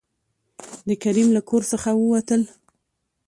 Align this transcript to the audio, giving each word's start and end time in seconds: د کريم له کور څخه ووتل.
د 0.87 0.89
کريم 1.03 1.27
له 1.35 1.41
کور 1.49 1.61
څخه 1.71 1.89
ووتل. 1.95 2.41